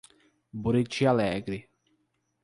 [0.53, 1.69] Buriti Alegre